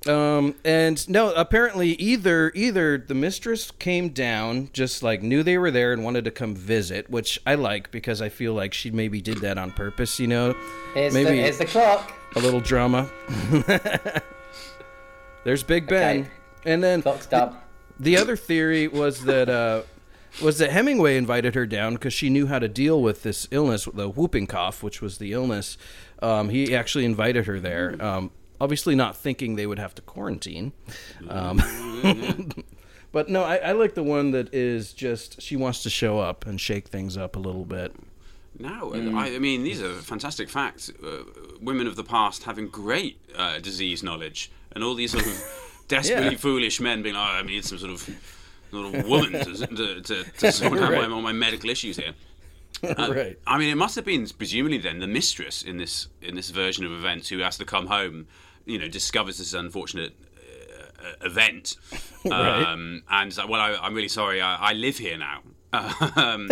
[0.08, 5.70] Um, and no, apparently either either the mistress came down, just like knew they were
[5.70, 9.22] there and wanted to come visit, which I like because I feel like she maybe
[9.22, 10.20] did that on purpose.
[10.20, 10.56] You know,
[10.96, 12.12] Here's, maybe the, here's the clock.
[12.36, 13.12] a little drama.
[15.44, 16.30] There's Big Ben, Okay.
[16.66, 17.56] and then Clock's done.
[18.02, 19.84] The other theory was that uh,
[20.42, 23.88] was that Hemingway invited her down because she knew how to deal with this illness,
[23.94, 25.78] the whooping cough, which was the illness.
[26.22, 30.72] Um, he actually invited her there, um, obviously not thinking they would have to quarantine.
[31.28, 31.62] Um,
[33.12, 36.46] but no, I, I like the one that is just she wants to show up
[36.46, 37.94] and shake things up a little bit.
[38.60, 39.16] No, Mm.
[39.16, 40.92] I, I mean these are fantastic facts.
[41.04, 41.24] Uh,
[41.62, 46.32] women of the past having great uh, disease knowledge, and all these sort of desperately
[46.32, 46.38] Yeah.
[46.38, 48.10] foolish men being like, oh, "I need some sort of
[48.72, 51.08] sort of woman to, to, to, to sort out Right.
[51.10, 52.14] my, all my medical issues here."
[52.84, 53.38] Uh, right.
[53.46, 56.86] I mean, it must have been presumably then the mistress in this in this version
[56.86, 58.28] of events who has to come home,
[58.66, 60.14] you know, discovers this unfortunate
[61.00, 61.76] uh, event,
[62.26, 62.64] Right.
[62.64, 65.42] um, and like, well, I, I'm really sorry, I, I live here now.
[66.18, 66.50] Um,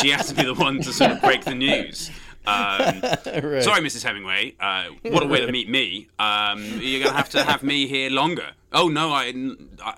[0.00, 2.10] she has to be the one to sort of break the news.
[2.46, 3.02] Um,
[3.42, 3.62] Right.
[3.62, 4.02] Sorry, Mrs.
[4.02, 4.54] Hemingway.
[4.58, 6.08] Uh, what a way to meet me.
[6.18, 8.50] Um, you're gonna have to have me here longer.
[8.72, 9.32] Oh no, I,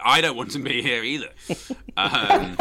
[0.05, 1.29] I don't want to be here either.
[1.97, 2.57] Um,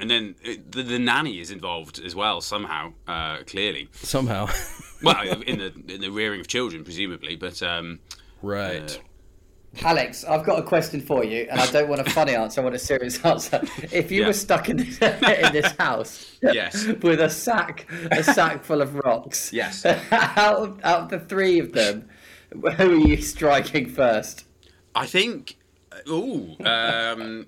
[0.00, 2.92] and then uh, the, the nanny is involved as well somehow.
[3.06, 4.48] Uh, clearly, Somehow,
[5.02, 7.36] well, in the in the rearing of children, presumably.
[7.36, 8.00] But um,
[8.42, 9.00] right.
[9.82, 12.60] Alex, I've got a question for you, and I don't want a funny answer.
[12.60, 13.60] I want a serious answer.
[13.92, 14.26] If you Yeah.
[14.28, 16.86] were stuck in this, in this house, Yes.
[16.86, 19.84] with a sack, a sack full of rocks, Yes.
[20.12, 22.08] out of, out of the three of them,
[22.52, 24.44] who are you striking first?
[24.94, 25.56] I think.
[26.08, 26.54] Ooh.
[26.64, 27.46] Um,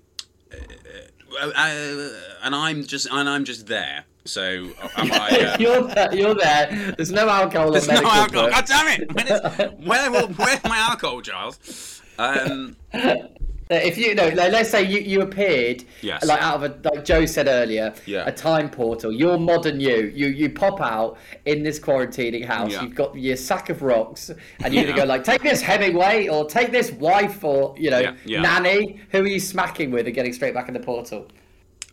[0.53, 2.09] uh, uh,
[2.43, 4.05] and I'm just and I'm just there.
[4.25, 5.29] So am I?
[5.55, 6.15] Uh, you're there.
[6.15, 6.95] You're there.
[6.97, 8.47] There's no alcohol There's no alcohol.
[8.47, 8.51] book.
[8.53, 9.13] God damn it!
[9.15, 9.41] When is,
[9.87, 11.96] where, will- where's my alcohol, Giles?
[12.19, 12.77] Um,
[13.69, 16.25] If you know, like, let's say you, you appeared, Yes.
[16.25, 18.23] like out of a like Joe said earlier, Yeah.
[18.25, 19.11] a time portal.
[19.11, 20.07] You're modern you.
[20.15, 22.71] You you pop out in this quarantining house.
[22.71, 22.83] Yeah.
[22.83, 24.31] You've got your sack of rocks,
[24.63, 24.91] and you're Yeah.
[24.91, 29.01] gonna go like, take this Hemingway, or take this wife, or you know, nanny.
[29.11, 31.27] Who are you smacking with and getting straight back in the portal?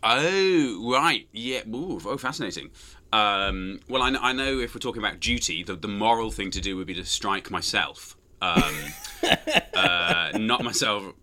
[0.04, 1.28] oh, right.
[1.32, 1.62] Yeah.
[1.74, 2.70] Ooh, oh, fascinating.
[3.12, 6.52] Um, well, I know, I know if we're talking about duty, the, the moral thing
[6.52, 8.18] to do would be to strike myself.
[8.44, 8.76] Um,
[9.74, 11.14] uh, knock myself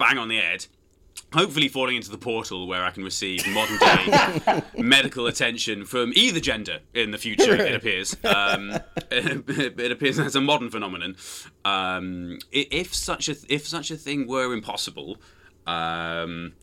[0.00, 0.66] bang on the head.
[1.32, 6.40] Hopefully, falling into the portal where I can receive modern day medical attention from either
[6.40, 7.54] gender in the future.
[7.54, 8.16] It appears.
[8.24, 8.70] Um,
[9.12, 9.44] it,
[9.78, 11.16] it appears as a modern phenomenon.
[11.64, 15.18] Um, if such a if such a thing were impossible,
[15.68, 16.54] um,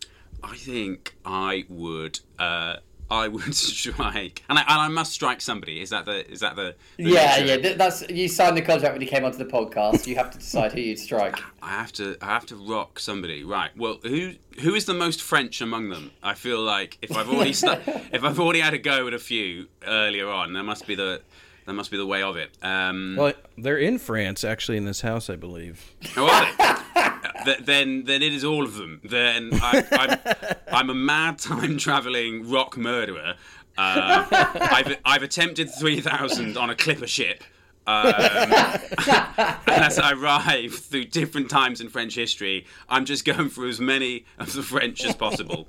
[0.44, 2.20] I think I would.
[2.38, 2.78] Uh,
[3.10, 5.82] I would strike, and I, and I must strike somebody.
[5.82, 6.30] Is that the?
[6.30, 6.76] Is that the?
[6.98, 7.68] the Yeah, nature?
[7.70, 7.74] yeah.
[7.76, 10.08] That's you signed the contract when you came onto the podcast.
[10.08, 11.40] You have to decide who you'd strike.
[11.62, 13.44] I have to I have to rock somebody.
[13.44, 13.72] Right.
[13.78, 16.12] Well, who who is the most French among them?
[16.22, 17.76] I feel like if I've already stu-
[18.12, 21.22] if I've already had a go at a few earlier on, that must be the
[21.66, 22.52] that must be the way of it.
[22.62, 25.94] Um, Well, they're in France, actually, in this house, I believe.
[26.16, 27.07] oh, are they?
[27.46, 29.02] Th- then then it is all of them.
[29.04, 33.36] Then I, I'm I'm a mad time traveling rock murderer.
[33.78, 37.44] Uh, I've I've attempted three thousand on a clipper ship.
[37.86, 43.70] Um, and as I arrive through different times in French history, I'm just going through
[43.70, 45.68] as many of the French as possible,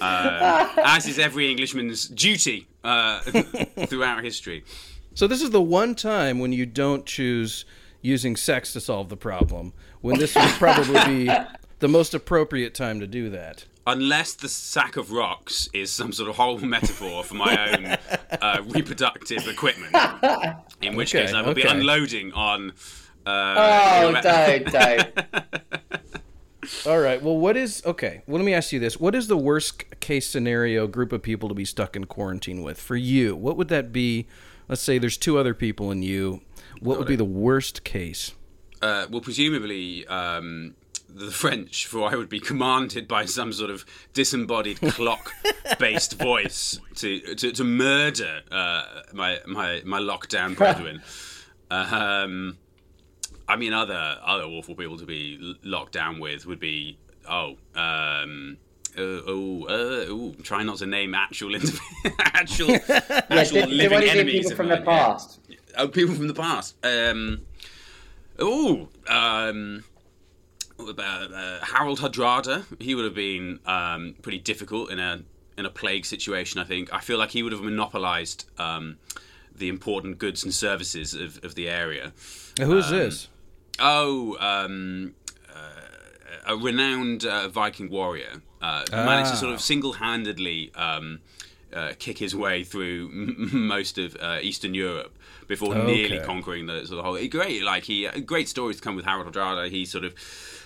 [0.00, 3.18] um, as is every Englishman's duty uh,
[3.86, 4.64] throughout history.
[5.14, 7.64] So this is the one time when you don't choose
[8.00, 9.72] using sex to solve the problem.
[10.00, 11.30] When this would probably be
[11.78, 13.64] the most appropriate time to do that.
[13.88, 17.86] Unless the sack of rocks is some sort of horrible metaphor for my own
[18.42, 19.94] uh, reproductive equipment,
[20.82, 22.72] in which Okay, case I will be unloading on.
[23.24, 26.06] Uh, Oh, you know, don't, don't.
[26.86, 27.22] All right.
[27.22, 28.22] Well, what is okay?
[28.26, 31.48] Well, let me ask you this: What is the worst case scenario group of people
[31.48, 33.36] to be stuck in quarantine with for you?
[33.36, 34.26] What would that be?
[34.68, 36.42] Let's say there's two other people and you.
[36.80, 38.32] What would be the worst case?
[38.82, 40.74] Uh, well, presumably um,
[41.08, 47.20] the French, for I would be commanded by some sort of disembodied clock-based voice to
[47.36, 51.02] to, to murder uh, my my my lockdown brethren.
[51.70, 52.58] um,
[53.48, 57.56] I mean, other other awful people to be locked down with would be oh.
[57.74, 58.58] Um,
[58.98, 61.54] uh, oh, uh, ooh, try not to name actual,
[62.18, 62.80] actual, Yeah,
[63.28, 64.84] actual do living any enemies people from the yeah.
[64.84, 65.40] past?
[65.76, 66.76] Oh, people from the past.
[66.82, 67.42] Um,
[68.38, 69.84] oh, um,
[70.78, 72.64] about uh, Harold Hardrada.
[72.80, 75.22] He would have been um, pretty difficult in a
[75.56, 76.60] in a plague situation.
[76.60, 76.92] I think.
[76.92, 78.98] I feel like he would have monopolised um,
[79.54, 82.12] the important goods and services of, of the area.
[82.60, 83.28] Who is this?
[83.78, 85.14] Oh, um,
[85.54, 91.20] uh, a renowned uh, Viking warrior uh, who managed to sort of single-handedly um,
[91.74, 95.15] uh, kick his way through m- most of uh, Eastern Europe
[95.46, 97.28] before nearly conquering the sort of whole.
[97.28, 99.70] Great, like he, uh, great stories to come with Harold Hardrada.
[99.70, 100.14] He sort of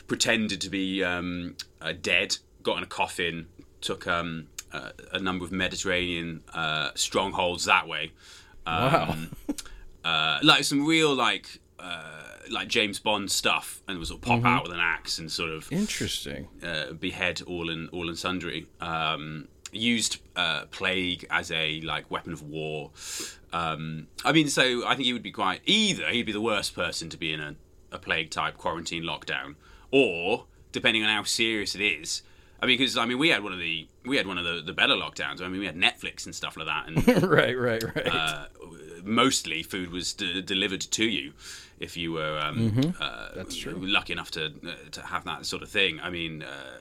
[0.07, 3.47] pretended to be um, uh, dead, got in a coffin,
[3.81, 8.13] took um, uh, a number of Mediterranean uh, strongholds that way.
[8.67, 9.11] Wow.
[9.11, 9.37] Um,
[10.05, 14.45] uh, like some real like uh, like James Bond stuff, and was sort of pop
[14.45, 16.49] out with an axe and sort of Interesting.
[16.63, 18.67] uh, behead all and all and sundry.
[18.81, 22.91] Um, used uh, plague as a like weapon of war.
[23.53, 26.75] Um, I mean, so I think he would be quite either he'd be the worst
[26.75, 27.55] person to be in a,
[27.93, 29.57] a plague type quarantine lockdown,
[29.91, 32.23] or depending on how serious it is.
[32.63, 34.63] I mean, because I mean, we had one of the we had one of the,
[34.65, 35.41] the better lockdowns.
[35.41, 38.07] I mean, we had Netflix and stuff like that, and right, right, right.
[38.07, 38.47] uh,
[39.03, 41.33] mostly food was d- delivered to you
[41.79, 43.75] if you were um, uh, That's true.
[43.81, 46.01] lucky enough to uh, to have that sort of thing.
[46.01, 46.81] I mean, uh,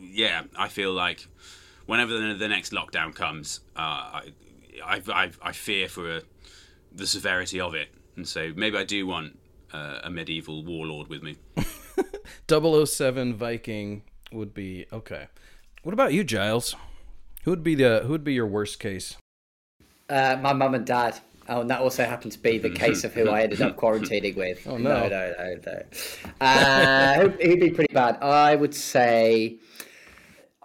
[0.00, 1.26] yeah, I feel like
[1.86, 4.22] whenever the, the next lockdown comes, uh, I,
[4.84, 6.20] I, I I fear for uh
[6.92, 9.38] the severity of it, and so maybe I do want
[9.72, 11.36] uh, a medieval warlord with me.
[12.48, 15.26] 007 Viking would be okay.
[15.82, 16.74] What about you, Giles?
[17.44, 19.16] Who would be the who would be your worst case?
[20.08, 21.18] Uh, my mum and dad.
[21.48, 24.34] Oh, and that also happened to be the case of who I ended up quarantining
[24.36, 24.66] with.
[24.66, 25.08] Oh, no, no.
[25.08, 25.82] no, no, no.
[26.40, 28.16] Uh, who- who'd be pretty bad?
[28.20, 29.56] I would say.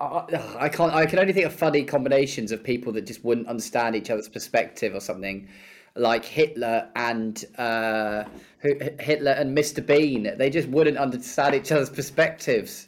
[0.02, 0.94] I I can't.
[0.94, 4.28] I can only think of funny combinations of people that just wouldn't understand each other's
[4.30, 5.48] perspective or something,
[5.96, 8.24] like Hitler and uh,
[8.60, 9.86] Hitler and Mr.
[9.86, 10.34] Bean.
[10.38, 12.88] They just wouldn't understand each other's perspectives.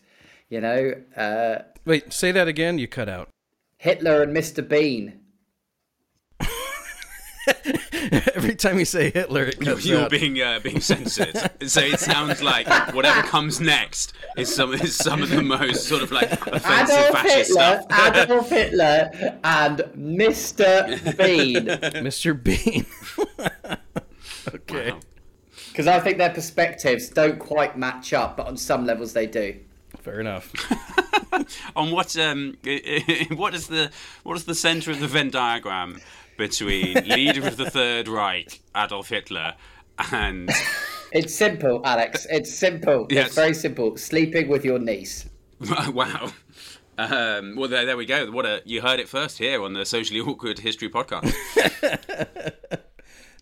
[0.49, 2.79] You know, uh, Wait, say that again.
[2.79, 3.29] You cut out.
[3.77, 4.67] Hitler and Mr.
[4.67, 5.19] Bean.
[8.35, 10.11] Every time you say Hitler, it cuts You're out.
[10.11, 15.23] being uh, being censored, so it sounds like whatever comes next is some is some
[15.23, 18.15] of the most sort of like offensive Adolf fascist Hitler, stuff.
[18.15, 19.11] Adolf Hitler,
[19.43, 21.17] and Mr.
[21.17, 21.65] Bean.
[22.03, 22.43] Mr.
[22.43, 22.85] Bean.
[24.53, 24.91] okay.
[24.91, 24.99] Wow.
[25.69, 29.59] Because I think their perspectives don't quite match up, but on some levels they do.
[30.01, 30.51] Fair enough.
[31.75, 32.57] On what um
[33.31, 33.89] what is the
[34.21, 35.99] what is the center of the Venn diagram
[36.37, 39.55] between leader of the Third Reich Adolf Hitler
[40.11, 40.49] and
[41.13, 42.25] It's simple, Alex.
[42.31, 43.05] It's simple.
[43.11, 43.27] Yes.
[43.27, 43.97] It's very simple.
[43.97, 45.29] Sleeping with your niece.
[45.89, 46.31] wow.
[46.97, 48.31] Um, well, there, there we go.
[48.31, 51.31] What a you heard it first here on the socially awkward history podcast.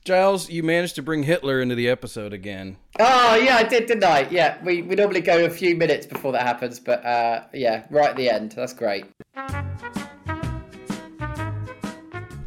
[0.03, 2.75] Giles, you managed to bring Hitler into the episode again.
[2.99, 4.27] Oh yeah, I did, didn't I?
[4.29, 8.09] Yeah, we, we normally go a few minutes before that happens, but uh, yeah, right
[8.09, 8.51] at the end.
[8.53, 9.05] That's great.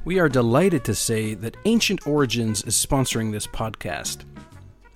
[0.05, 4.25] We are delighted to say that Ancient Origins is sponsoring this podcast.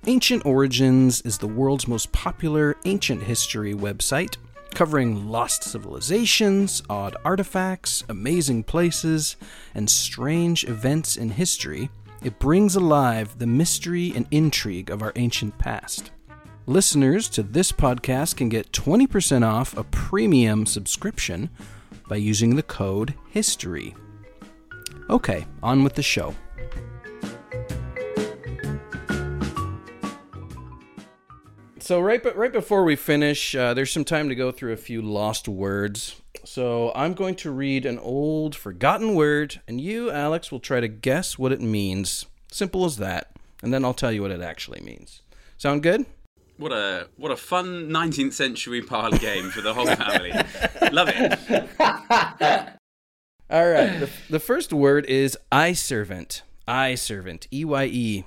[0.05, 4.37] Ancient Origins is the world's most popular ancient history website,
[4.75, 9.35] covering lost civilizations, odd artifacts, amazing places,
[9.73, 11.89] and strange events in history.
[12.23, 16.11] It brings alive the mystery and intrigue of our ancient past.
[16.67, 21.49] Listeners to this podcast can get 20% off a premium subscription
[22.07, 23.95] by using the code HISTORY.
[25.09, 26.35] Okay, on with the show.
[31.79, 34.77] So right, but right before we finish, uh, there's some time to go through a
[34.77, 36.21] few lost words.
[36.45, 40.87] So I'm going to read an old, forgotten word, and you, Alex, will try to
[40.87, 42.27] guess what it means.
[42.51, 43.31] Simple as that.
[43.63, 45.23] And then I'll tell you what it actually means.
[45.57, 46.05] Sound good?
[46.57, 50.31] What a what a fun 19th century parlor game for the whole family.
[50.91, 52.69] Love it.
[53.51, 53.99] All right.
[53.99, 56.43] The, the first word is eye servant.
[56.67, 57.47] Eye servant.
[57.51, 58.23] E Y E.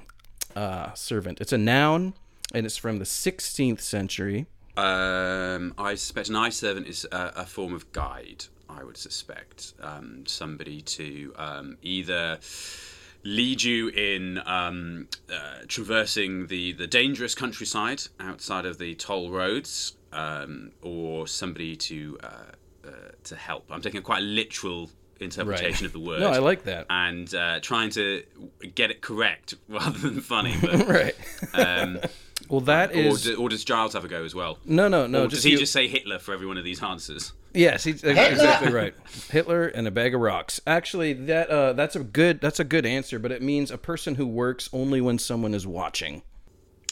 [0.57, 1.41] Uh, servant.
[1.41, 2.15] It's a noun,
[2.53, 4.47] and it's from the 16th century.
[4.77, 8.47] Um, I suspect an eye servant is a, a form of guide.
[8.69, 12.41] I would suspect um, somebody to um, either
[13.23, 19.97] lead you in um, uh, traversing the, the dangerous countryside outside of the toll roads,
[20.13, 22.27] um, or somebody to uh,
[22.85, 22.91] uh,
[23.25, 23.67] to help.
[23.71, 24.91] I'm taking a quite literal
[25.25, 25.87] interpretation Right.
[25.87, 26.21] of the word.
[26.21, 26.87] No, I like that.
[26.91, 28.23] and uh, trying to
[28.75, 30.55] get it correct rather than funny.
[30.61, 31.15] But, Right.
[31.55, 31.99] um,
[32.49, 34.59] Well, that or, is do, or does Giles have a go as well?
[34.65, 35.25] no, no, no.
[35.25, 37.33] or does he you- just say Hitler for every one of these answers?
[37.55, 38.95] Yes, he's that's exactly right.
[39.31, 40.59] Hitler and a bag of rocks.
[40.67, 44.15] Actually, that uh, that's a good that's a good answer, but it means a person
[44.15, 46.23] who works only when someone is watching.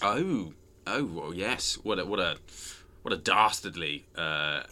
[0.03, 0.53] Oh,
[0.87, 1.79] oh, well, yes.
[1.83, 2.37] What a what a
[3.03, 4.64] what a dastardly uh,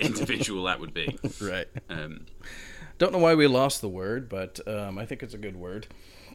[0.00, 1.18] individual that would be.
[1.42, 1.68] Right.
[1.90, 2.24] Um,
[2.98, 5.88] Don't know why we lost the word, but um, I think it's a good word.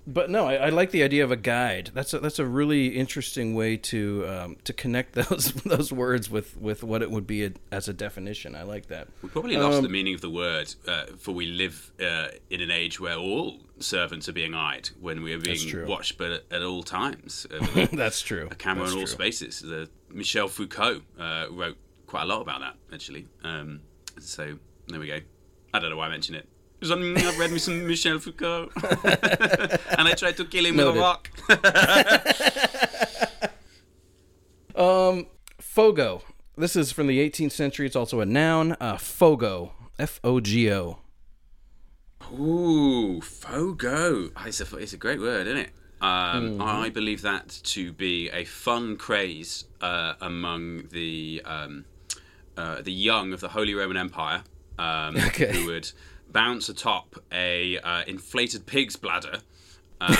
[0.08, 1.91] But no, I, I like the idea of a guide.
[1.93, 6.58] That's a, that's a really interesting way to um, to connect those those words with,
[6.58, 8.56] with what it would be a, as a definition.
[8.56, 9.08] I like that.
[9.22, 12.72] we probably lost the meaning of the word, uh, for we live uh, in an
[12.72, 16.62] age where all servants are being eyed when we are being watched, but at, at
[16.63, 17.45] all times.
[17.60, 18.48] Uh, That's true.
[18.50, 19.13] a camera That's in all true.
[19.13, 19.60] spaces.
[19.60, 23.28] The, Michel Foucault uh, wrote quite a lot about that, actually.
[23.43, 23.82] Um,
[24.19, 25.19] so there we go.
[25.73, 26.47] I don't know why I mention it.
[26.79, 28.69] Because I've read me some Michel Foucault,
[29.97, 31.01] and I tried to kill him with a Noted.
[31.01, 31.29] rock.
[35.60, 36.21] Fogo.
[36.58, 37.86] This is from the 18th century.
[37.86, 38.75] It's also a noun.
[38.79, 39.73] Uh, fogo.
[39.97, 40.99] F O G O.
[42.34, 44.29] Ooh, Fogo.
[44.36, 45.69] Ah, It's a, it's a great word, isn't it?
[46.01, 51.84] Um, I believe that to be a fun craze uh, among the um,
[52.55, 54.43] uh, the young of the Holy Roman Empire,
[54.80, 55.52] um, Okay.
[55.54, 55.92] who would
[56.32, 59.39] bounce atop a uh, inflated pig's bladder
[60.02, 60.15] um,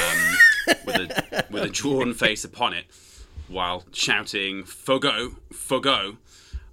[0.86, 2.86] with a with a drawn face upon it,
[3.48, 6.18] while shouting "Fogo, Fogo."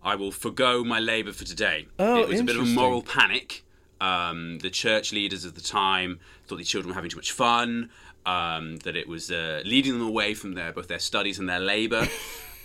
[0.03, 1.87] I will forgo my labour for today.
[1.99, 3.65] Oh, it was a bit of a moral panic.
[4.01, 7.91] Um, the church leaders of the time thought the children were having too much fun.
[8.25, 11.61] Um, that it was uh, leading them away from their both their studies and their
[11.61, 12.09] labour.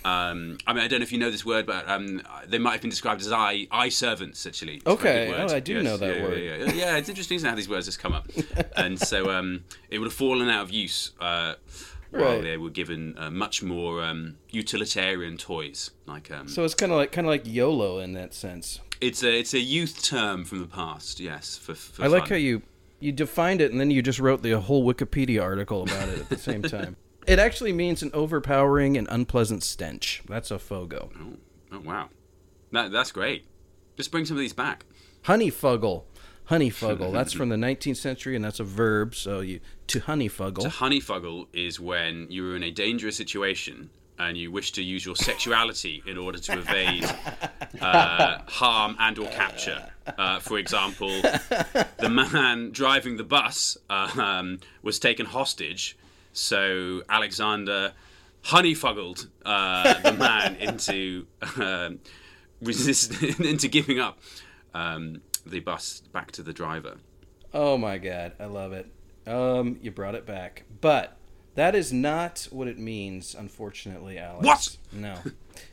[0.04, 2.72] Um, I mean, I don't know if you know this word, but um, they might
[2.74, 4.46] have been described as eye eye servants.
[4.46, 5.34] Actually, It's Okay.
[5.36, 6.38] Oh, I do know that yeah, word.
[6.40, 6.98] Yeah, yeah, yeah.
[6.98, 8.28] it's interesting how these words just come up,
[8.76, 11.54] and so um, it would have fallen out of use uh,
[12.10, 12.42] while Right.
[12.44, 15.92] they were given uh, much more um, utilitarian toys.
[16.06, 18.80] Like um, So it's kind of like kind of like YOLO in that sense.
[19.00, 21.20] it's a it's a youth term from the past.
[21.20, 22.64] Yes, for, for I like how you
[23.00, 26.30] you defined it and then you just wrote the whole Wikipedia article about it at
[26.30, 26.96] the same time.
[27.28, 30.24] It actually means an overpowering and unpleasant stench.
[30.28, 31.12] That's a fogo.
[31.72, 32.10] Oh wow,
[32.72, 33.46] that that's great.
[33.98, 34.86] Just bring some of these back.
[35.26, 36.04] Honeyfuggle.
[36.50, 37.14] Honeyfuggle.
[37.14, 39.16] That's from the 19th century and that's a verb.
[39.16, 40.64] So you to honeyfuggle.
[40.64, 45.06] To honeyfuggle is when you are in a dangerous situation and you wish to use
[45.06, 47.06] your sexuality in order to evade
[47.82, 49.90] uh, harm and or capture.
[50.18, 51.10] Uh, for example,
[51.98, 55.98] the man driving the bus uh, um, was taken hostage,
[56.34, 57.94] so Alexander
[58.44, 62.00] honeyfuggled uh, the man into um,
[62.62, 64.20] resist into giving up
[64.74, 66.98] um, the bus back to the driver.
[67.54, 68.88] Oh my god, I love it.
[69.28, 71.18] Um, you brought it back, but
[71.56, 74.46] that is not what it means, unfortunately, Alex.
[74.46, 74.78] What?
[74.94, 75.16] No.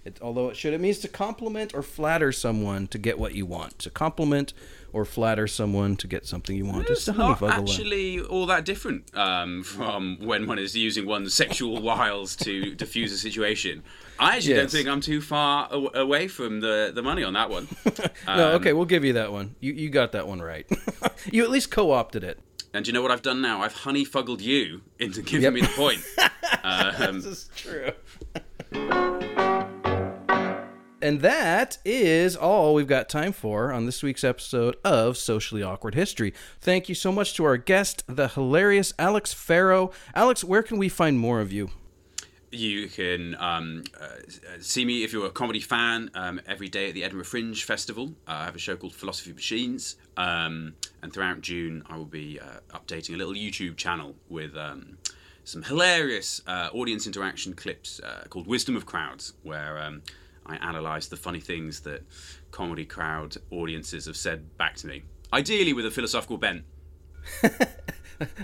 [0.04, 3.46] It, although it should, it means to compliment or flatter someone to get what you
[3.46, 3.78] want.
[3.80, 4.52] To compliment
[4.92, 6.88] or flatter someone to get something you want.
[6.88, 11.80] It's a not actually all that different um, from when one is using one's sexual
[11.90, 13.82] wiles to diffuse a situation.
[14.18, 17.50] I actually don't think I'm too far aw- away from the, the money on that
[17.50, 17.68] one.
[17.86, 17.92] no,
[18.26, 19.54] Um, okay, we'll give you that one.
[19.60, 20.66] You you got that one right.
[21.32, 22.40] you at least co-opted it.
[22.78, 23.60] And you know what I've done now?
[23.62, 25.52] I've honeyfuggled you into giving Yep.
[25.52, 26.00] me the point.
[26.62, 27.90] Um, This is true.
[31.02, 35.96] And that is all we've got time for on this week's episode of Socially Awkward
[35.96, 36.32] History.
[36.60, 39.90] Thank you so much to our guest, the hilarious Alex Farrow.
[40.14, 41.70] Alex, where can we find more of you?
[42.50, 44.06] You can um, uh,
[44.60, 48.14] see me if you're a comedy fan um, every day at the Edinburgh Fringe Festival.
[48.26, 52.40] Uh, I have a show called Philosophy Machines, um, and throughout June I will be
[52.40, 54.96] uh, updating a little YouTube channel with um,
[55.44, 60.00] some hilarious uh, audience interaction clips uh, called Wisdom of Crowds, where um,
[60.46, 62.02] I analyse the funny things that
[62.50, 65.02] comedy crowd audiences have said back to me,
[65.34, 66.64] ideally with a philosophical bent.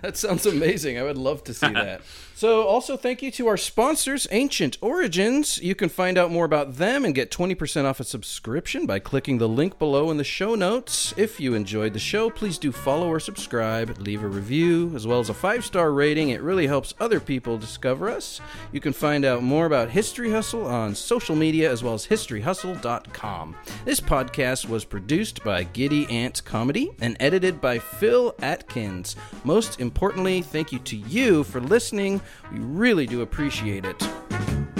[0.03, 0.99] that sounds amazing.
[0.99, 2.03] I would love to see that.
[2.37, 5.63] So, also thank you to our sponsors, Ancient Origins.
[5.63, 9.39] You can find out more about them and get 20% off a subscription by clicking
[9.39, 11.15] the link below in the show notes.
[11.17, 15.21] If you enjoyed the show, please do follow or subscribe, leave a review, as well
[15.21, 16.31] as a five star rating.
[16.31, 18.41] It really helps other people discover us.
[18.73, 23.55] You can find out more about History Hustle on social media as well as historyhustle.com.
[23.85, 29.15] This podcast was produced by Giddy Aunt Comedy and edited by Phil Atkins.
[29.45, 32.21] Most importantly, thank you to you for listening.
[32.53, 34.74] We really do appreciate it.